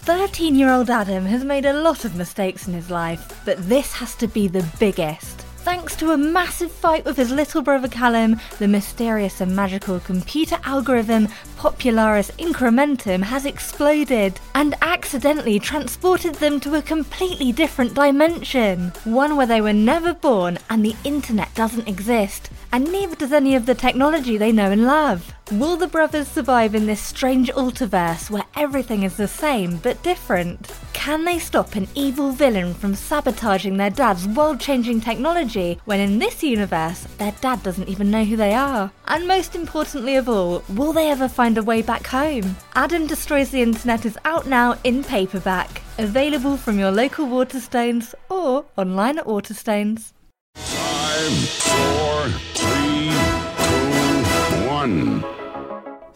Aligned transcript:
13 0.00 0.54
year 0.54 0.70
old 0.70 0.88
Adam 0.88 1.26
has 1.26 1.44
made 1.44 1.66
a 1.66 1.82
lot 1.82 2.06
of 2.06 2.16
mistakes 2.16 2.66
in 2.66 2.72
his 2.72 2.90
life, 2.90 3.42
but 3.44 3.58
this 3.68 3.92
has 3.92 4.14
to 4.14 4.26
be 4.26 4.48
the 4.48 4.66
biggest. 4.78 5.42
Thanks 5.62 5.94
to 5.96 6.12
a 6.12 6.16
massive 6.16 6.72
fight 6.72 7.04
with 7.04 7.18
his 7.18 7.30
little 7.30 7.60
brother 7.60 7.86
Callum, 7.86 8.40
the 8.58 8.66
mysterious 8.66 9.42
and 9.42 9.54
magical 9.54 10.00
computer 10.00 10.56
algorithm 10.64 11.28
Popularis 11.58 12.30
Incrementum 12.38 13.22
has 13.22 13.44
exploded 13.44 14.40
and 14.54 14.74
accidentally 14.80 15.58
transported 15.58 16.36
them 16.36 16.60
to 16.60 16.76
a 16.76 16.82
completely 16.82 17.52
different 17.52 17.92
dimension. 17.92 18.92
One 19.04 19.36
where 19.36 19.46
they 19.46 19.60
were 19.60 19.74
never 19.74 20.14
born 20.14 20.58
and 20.70 20.82
the 20.82 20.96
internet 21.04 21.54
doesn't 21.54 21.86
exist, 21.86 22.48
and 22.72 22.90
neither 22.90 23.16
does 23.16 23.32
any 23.32 23.54
of 23.54 23.66
the 23.66 23.74
technology 23.74 24.38
they 24.38 24.52
know 24.52 24.70
and 24.70 24.86
love. 24.86 25.34
Will 25.54 25.76
the 25.76 25.88
brothers 25.88 26.28
survive 26.28 26.76
in 26.76 26.86
this 26.86 27.00
strange 27.00 27.50
alterverse 27.54 28.30
where 28.30 28.44
everything 28.54 29.02
is 29.02 29.16
the 29.16 29.26
same 29.26 29.78
but 29.78 30.00
different? 30.04 30.70
Can 30.92 31.24
they 31.24 31.40
stop 31.40 31.74
an 31.74 31.88
evil 31.96 32.30
villain 32.30 32.72
from 32.72 32.94
sabotaging 32.94 33.76
their 33.76 33.90
dad's 33.90 34.28
world 34.28 34.60
changing 34.60 35.00
technology 35.00 35.80
when 35.86 35.98
in 35.98 36.20
this 36.20 36.44
universe 36.44 37.00
their 37.18 37.32
dad 37.40 37.64
doesn't 37.64 37.88
even 37.88 38.12
know 38.12 38.22
who 38.22 38.36
they 38.36 38.54
are? 38.54 38.92
And 39.08 39.26
most 39.26 39.56
importantly 39.56 40.14
of 40.14 40.28
all, 40.28 40.62
will 40.68 40.92
they 40.92 41.10
ever 41.10 41.26
find 41.26 41.58
a 41.58 41.64
way 41.64 41.82
back 41.82 42.06
home? 42.06 42.54
Adam 42.76 43.08
Destroys 43.08 43.50
the 43.50 43.62
Internet 43.62 44.06
is 44.06 44.16
out 44.24 44.46
now 44.46 44.78
in 44.84 45.02
paperback, 45.02 45.82
available 45.98 46.58
from 46.58 46.78
your 46.78 46.92
local 46.92 47.26
Waterstones 47.26 48.14
or 48.28 48.66
online 48.76 49.18
at 49.18 49.26
Waterstones. 49.26 50.12
Five, 50.54 51.32
four, 51.58 52.28
three, 52.54 53.10
two, 53.66 54.68
one. 54.70 55.39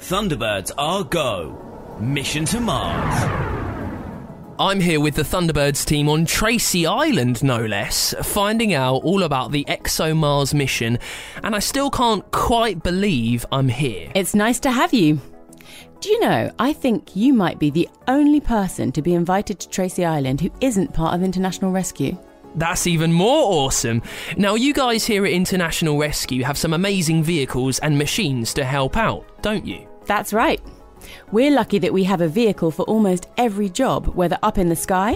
Thunderbirds 0.05 0.71
are 0.77 1.03
go. 1.03 1.97
Mission 1.99 2.45
to 2.45 2.61
Mars. 2.61 3.25
I'm 4.59 4.79
here 4.79 5.01
with 5.01 5.15
the 5.15 5.23
Thunderbirds 5.23 5.87
team 5.87 6.11
on 6.11 6.27
Tracy 6.27 6.85
Island, 6.87 7.43
no 7.43 7.65
less, 7.65 8.15
finding 8.23 8.75
out 8.75 8.97
all 8.97 9.23
about 9.23 9.51
the 9.51 9.65
ExoMars 9.65 10.53
mission, 10.53 10.99
and 11.43 11.57
I 11.57 11.59
still 11.61 11.89
can't 11.89 12.31
quite 12.33 12.83
believe 12.83 13.47
I'm 13.51 13.67
here. 13.67 14.13
It's 14.15 14.35
nice 14.35 14.61
to 14.61 14.71
have 14.71 14.93
you. 14.93 15.19
Do 16.01 16.11
you 16.11 16.21
know, 16.21 16.53
I 16.59 16.75
think 16.75 17.17
you 17.17 17.33
might 17.33 17.59
be 17.59 17.71
the 17.71 17.89
only 18.07 18.41
person 18.41 18.93
to 18.93 19.01
be 19.01 19.15
invited 19.15 19.59
to 19.61 19.71
Tracy 19.71 20.05
Island 20.05 20.43
who 20.43 20.51
isn't 20.61 20.93
part 20.93 21.15
of 21.15 21.23
International 21.23 21.73
Rescue. 21.73 22.19
That's 22.57 22.87
even 22.87 23.11
more 23.11 23.65
awesome. 23.65 24.03
Now, 24.37 24.55
you 24.55 24.75
guys 24.75 25.07
here 25.07 25.25
at 25.25 25.33
International 25.33 25.97
Rescue 25.97 26.45
have 26.45 26.59
some 26.59 26.75
amazing 26.75 27.23
vehicles 27.23 27.79
and 27.79 27.97
machines 27.97 28.53
to 28.53 28.67
help 28.67 28.99
out, 28.99 29.25
don't 29.41 29.65
you? 29.65 29.89
That's 30.07 30.33
right. 30.33 30.61
We're 31.33 31.51
lucky 31.51 31.79
that 31.79 31.93
we 31.93 32.05
have 32.05 32.21
a 32.21 32.29
vehicle 32.29 32.71
for 32.71 32.83
almost 32.85 33.27
every 33.37 33.69
job, 33.69 34.07
whether 34.15 34.39
up 34.43 34.59
in 34.59 34.69
the 34.69 34.77
sky, 34.77 35.13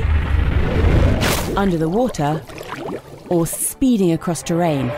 under 1.57 1.79
the 1.79 1.89
water, 1.89 2.43
or 3.29 3.47
speeding 3.47 4.13
across 4.13 4.43
terrain. 4.43 4.91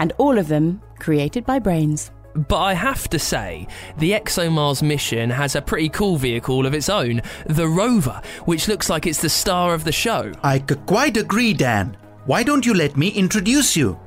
And 0.00 0.12
all 0.18 0.38
of 0.38 0.48
them 0.48 0.82
created 0.98 1.44
by 1.44 1.58
brains. 1.58 2.10
But 2.34 2.58
I 2.58 2.74
have 2.74 3.08
to 3.10 3.18
say, 3.18 3.68
the 3.98 4.10
ExoMars 4.12 4.82
mission 4.82 5.30
has 5.30 5.54
a 5.54 5.62
pretty 5.62 5.88
cool 5.88 6.16
vehicle 6.16 6.66
of 6.66 6.74
its 6.74 6.88
own, 6.88 7.22
the 7.46 7.68
Rover, 7.68 8.20
which 8.44 8.66
looks 8.66 8.90
like 8.90 9.06
it's 9.06 9.22
the 9.22 9.28
star 9.28 9.72
of 9.72 9.84
the 9.84 9.92
show. 9.92 10.32
I 10.42 10.58
could 10.58 10.84
quite 10.86 11.16
agree, 11.16 11.54
Dan. 11.54 11.96
Why 12.26 12.42
don't 12.42 12.66
you 12.66 12.74
let 12.74 12.96
me 12.96 13.08
introduce 13.08 13.76
you? 13.76 14.00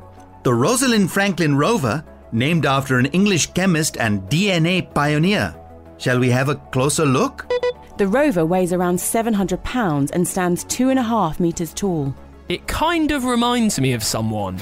The 0.44 0.54
Rosalind 0.54 1.10
Franklin 1.10 1.56
rover, 1.56 2.04
named 2.32 2.66
after 2.66 2.98
an 2.98 3.08
English 3.08 3.54
chemist 3.54 3.98
and 3.98 4.22
DNA 4.30 4.94
pioneer. 4.94 5.56
Shall 5.98 6.20
we 6.20 6.30
have 6.30 6.50
a 6.50 6.56
closer 6.56 7.06
look? 7.06 7.52
The 7.98 8.08
rover 8.08 8.46
weighs 8.46 8.74
around 8.74 9.00
700 9.00 9.64
pounds 9.64 10.12
and 10.12 10.28
stands 10.28 10.64
two 10.66 10.90
and 10.90 11.00
a 11.00 11.04
half 11.04 11.40
metres 11.40 11.74
tall. 11.74 12.14
It 12.48 12.68
kind 12.68 13.12
of 13.12 13.26
reminds 13.26 13.80
me 13.80 13.94
of 13.94 14.04
someone. 14.04 14.60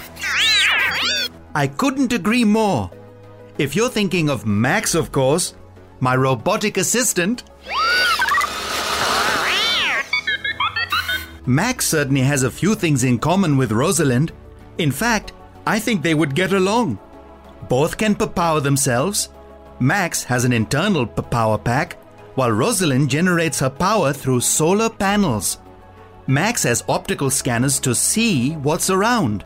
I 1.54 1.68
couldn't 1.68 2.14
agree 2.14 2.46
more. 2.46 2.90
If 3.58 3.76
you're 3.76 3.90
thinking 3.90 4.30
of 4.30 4.46
Max, 4.46 4.96
of 4.96 5.12
course, 5.12 5.56
my 6.00 6.16
robotic 6.16 6.78
assistant. 6.78 7.44
Max 11.46 11.88
certainly 11.88 12.22
has 12.22 12.44
a 12.44 12.52
few 12.52 12.74
things 12.74 13.04
in 13.04 13.20
common 13.20 13.56
with 13.56 13.72
Rosalind. 13.72 14.32
In 14.78 14.92
fact, 14.92 15.32
I 15.68 15.80
think 15.80 16.02
they 16.02 16.14
would 16.14 16.36
get 16.36 16.54
along. 16.54 17.00
Both 17.68 17.98
can 17.98 18.16
power 18.16 18.60
themselves. 18.60 19.30
Max 19.80 20.24
has 20.24 20.46
an 20.46 20.54
internal 20.54 21.06
power 21.06 21.58
pack, 21.58 21.98
while 22.36 22.52
Rosalind 22.52 23.10
generates 23.10 23.60
her 23.60 23.70
power 23.70 24.14
through 24.14 24.42
solar 24.42 24.90
panels. 24.90 25.60
Max 26.28 26.64
has 26.64 26.84
optical 26.90 27.30
scanners 27.30 27.80
to 27.80 27.94
see 27.96 28.54
what's 28.54 28.90
around. 28.90 29.44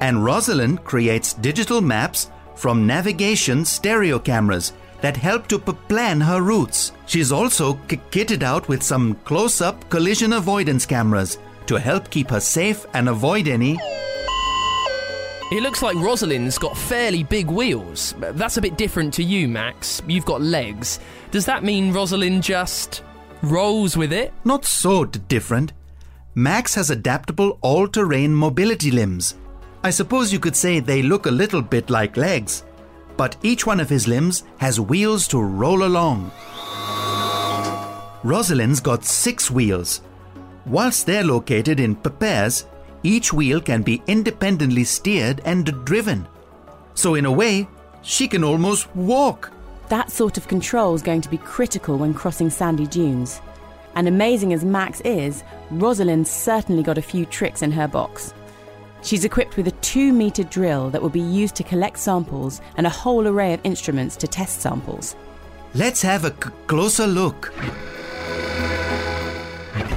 And 0.00 0.24
Rosalind 0.24 0.84
creates 0.84 1.34
digital 1.34 1.80
maps 1.80 2.30
from 2.54 2.86
navigation 2.86 3.64
stereo 3.64 4.18
cameras 4.18 4.72
that 5.00 5.16
help 5.16 5.46
to 5.48 5.58
plan 5.58 6.20
her 6.20 6.40
routes. 6.40 6.92
She's 7.06 7.32
also 7.32 7.74
k- 7.88 8.00
kitted 8.10 8.42
out 8.42 8.68
with 8.68 8.82
some 8.82 9.14
close 9.24 9.60
up 9.60 9.88
collision 9.90 10.32
avoidance 10.32 10.86
cameras 10.86 11.38
to 11.66 11.76
help 11.76 12.10
keep 12.10 12.30
her 12.30 12.40
safe 12.40 12.86
and 12.94 13.08
avoid 13.08 13.48
any. 13.48 13.78
It 15.52 15.62
looks 15.62 15.80
like 15.80 15.96
Rosalind's 15.96 16.58
got 16.58 16.76
fairly 16.76 17.22
big 17.22 17.46
wheels. 17.48 18.14
That's 18.18 18.56
a 18.56 18.60
bit 18.60 18.76
different 18.76 19.14
to 19.14 19.22
you, 19.22 19.46
Max. 19.46 20.02
You've 20.08 20.24
got 20.24 20.40
legs. 20.40 20.98
Does 21.30 21.46
that 21.46 21.62
mean 21.62 21.92
Rosalind 21.92 22.42
just 22.42 23.04
rolls 23.42 23.96
with 23.96 24.12
it? 24.12 24.32
Not 24.44 24.64
so 24.64 25.04
different. 25.04 25.72
Max 26.34 26.74
has 26.74 26.90
adaptable 26.90 27.58
all 27.60 27.86
terrain 27.86 28.34
mobility 28.34 28.90
limbs. 28.90 29.36
I 29.84 29.90
suppose 29.90 30.32
you 30.32 30.40
could 30.40 30.56
say 30.56 30.80
they 30.80 31.00
look 31.00 31.26
a 31.26 31.30
little 31.30 31.62
bit 31.62 31.90
like 31.90 32.16
legs, 32.16 32.64
but 33.16 33.36
each 33.44 33.64
one 33.64 33.78
of 33.78 33.88
his 33.88 34.08
limbs 34.08 34.42
has 34.58 34.80
wheels 34.80 35.28
to 35.28 35.40
roll 35.40 35.84
along. 35.84 36.32
Rosalind's 38.24 38.80
got 38.80 39.04
six 39.04 39.48
wheels. 39.48 40.00
Whilst 40.66 41.06
they're 41.06 41.22
located 41.22 41.78
in 41.78 41.94
pairs, 41.94 42.66
each 43.06 43.32
wheel 43.32 43.60
can 43.60 43.82
be 43.82 44.02
independently 44.06 44.84
steered 44.84 45.40
and 45.44 45.84
driven. 45.84 46.26
So, 46.94 47.14
in 47.14 47.24
a 47.24 47.32
way, 47.32 47.68
she 48.02 48.26
can 48.26 48.42
almost 48.42 48.94
walk. 48.96 49.52
That 49.88 50.10
sort 50.10 50.36
of 50.36 50.48
control 50.48 50.94
is 50.94 51.02
going 51.02 51.20
to 51.20 51.30
be 51.30 51.38
critical 51.38 51.98
when 51.98 52.14
crossing 52.14 52.50
sandy 52.50 52.86
dunes. 52.86 53.40
And 53.94 54.08
amazing 54.08 54.52
as 54.52 54.64
Max 54.64 55.00
is, 55.02 55.44
Rosalind's 55.70 56.30
certainly 56.30 56.82
got 56.82 56.98
a 56.98 57.02
few 57.02 57.24
tricks 57.26 57.62
in 57.62 57.70
her 57.72 57.86
box. 57.86 58.34
She's 59.02 59.24
equipped 59.24 59.56
with 59.56 59.68
a 59.68 59.78
two 59.82 60.12
metre 60.12 60.42
drill 60.42 60.90
that 60.90 61.00
will 61.00 61.08
be 61.08 61.20
used 61.20 61.54
to 61.56 61.62
collect 61.62 61.98
samples 61.98 62.60
and 62.76 62.86
a 62.86 62.90
whole 62.90 63.28
array 63.28 63.54
of 63.54 63.60
instruments 63.62 64.16
to 64.16 64.26
test 64.26 64.60
samples. 64.60 65.14
Let's 65.74 66.02
have 66.02 66.24
a 66.24 66.30
c- 66.30 66.50
closer 66.66 67.06
look. 67.06 67.52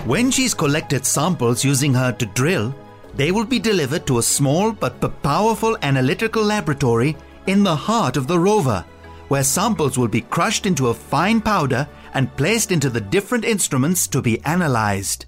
When 0.06 0.30
she's 0.30 0.54
collected 0.54 1.06
samples 1.06 1.64
using 1.64 1.94
her 1.96 2.12
to 2.12 2.26
drill, 2.28 2.76
they 3.16 3.32
will 3.32 3.46
be 3.46 3.60
delivered 3.60 4.06
to 4.08 4.20
a 4.20 4.24
small 4.24 4.72
but 4.72 5.00
powerful 5.24 5.78
analytical 5.82 6.44
laboratory 6.44 7.16
in 7.48 7.64
the 7.64 7.76
heart 7.76 8.18
of 8.18 8.28
the 8.28 8.40
rover, 8.40 8.86
where 9.28 9.44
samples 9.44 9.98
will 9.98 10.08
be 10.08 10.22
crushed 10.22 10.66
into 10.66 10.88
a 10.88 10.94
fine 10.94 11.42
powder 11.42 11.88
and 12.14 12.36
placed 12.36 12.72
into 12.72 12.90
the 12.90 13.02
different 13.02 13.46
instruments 13.46 14.08
to 14.08 14.22
be 14.22 14.42
analyzed. 14.46 15.26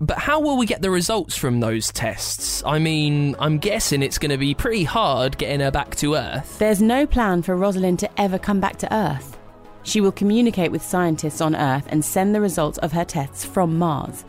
But 0.00 0.18
how 0.18 0.38
will 0.38 0.56
we 0.56 0.66
get 0.66 0.80
the 0.80 0.90
results 0.90 1.36
from 1.36 1.58
those 1.58 1.90
tests? 1.90 2.62
I 2.64 2.78
mean, 2.78 3.34
I'm 3.40 3.58
guessing 3.58 4.00
it's 4.00 4.18
going 4.18 4.30
to 4.30 4.38
be 4.38 4.54
pretty 4.54 4.84
hard 4.84 5.36
getting 5.38 5.58
her 5.58 5.72
back 5.72 5.96
to 5.96 6.14
Earth. 6.14 6.58
There's 6.58 6.80
no 6.80 7.04
plan 7.04 7.42
for 7.42 7.56
Rosalind 7.56 7.98
to 8.00 8.20
ever 8.20 8.38
come 8.38 8.60
back 8.60 8.76
to 8.78 8.94
Earth. 8.94 9.36
She 9.82 10.00
will 10.00 10.12
communicate 10.12 10.70
with 10.70 10.82
scientists 10.82 11.40
on 11.40 11.56
Earth 11.56 11.86
and 11.88 12.04
send 12.04 12.32
the 12.32 12.40
results 12.40 12.78
of 12.78 12.92
her 12.92 13.04
tests 13.04 13.44
from 13.44 13.76
Mars. 13.76 14.24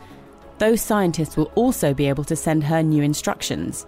Those 0.60 0.82
scientists 0.82 1.38
will 1.38 1.50
also 1.54 1.94
be 1.94 2.06
able 2.06 2.24
to 2.24 2.36
send 2.36 2.62
her 2.64 2.82
new 2.82 3.02
instructions. 3.02 3.86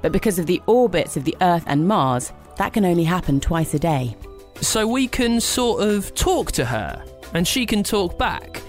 But 0.00 0.12
because 0.12 0.38
of 0.38 0.46
the 0.46 0.62
orbits 0.66 1.18
of 1.18 1.24
the 1.24 1.36
Earth 1.42 1.64
and 1.66 1.86
Mars, 1.86 2.32
that 2.56 2.72
can 2.72 2.86
only 2.86 3.04
happen 3.04 3.38
twice 3.38 3.74
a 3.74 3.78
day. 3.78 4.16
So 4.62 4.86
we 4.86 5.08
can 5.08 5.42
sort 5.42 5.82
of 5.82 6.14
talk 6.14 6.52
to 6.52 6.64
her, 6.64 7.04
and 7.34 7.46
she 7.46 7.66
can 7.66 7.82
talk 7.82 8.18
back. 8.18 8.62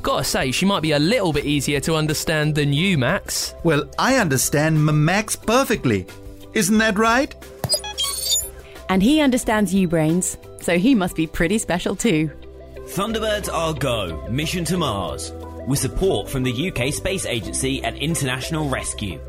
Gotta 0.00 0.22
say, 0.22 0.52
she 0.52 0.64
might 0.64 0.82
be 0.82 0.92
a 0.92 0.98
little 1.00 1.32
bit 1.32 1.44
easier 1.44 1.80
to 1.80 1.96
understand 1.96 2.54
than 2.54 2.72
you, 2.72 2.96
Max. 2.96 3.52
Well, 3.64 3.82
I 3.98 4.18
understand 4.18 4.76
M- 4.76 5.04
Max 5.04 5.34
perfectly. 5.34 6.06
Isn't 6.54 6.78
that 6.78 6.98
right? 6.98 7.34
And 8.88 9.02
he 9.02 9.20
understands 9.20 9.74
you 9.74 9.88
brains, 9.88 10.38
so 10.60 10.78
he 10.78 10.94
must 10.94 11.16
be 11.16 11.26
pretty 11.26 11.58
special 11.58 11.96
too. 11.96 12.30
Thunderbirds 12.94 13.52
are 13.52 13.74
go. 13.74 14.28
Mission 14.28 14.64
to 14.66 14.76
Mars. 14.76 15.32
With 15.66 15.78
support 15.78 16.28
from 16.28 16.42
the 16.42 16.70
UK 16.70 16.92
Space 16.92 17.26
Agency 17.26 17.82
and 17.84 17.96
International 17.96 18.68
Rescue. 18.68 19.20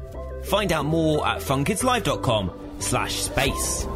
Find 0.43 0.71
out 0.71 0.85
more 0.85 1.25
at 1.27 1.39
funkidslive.com 1.39 2.51
slash 2.79 3.15
space. 3.15 3.87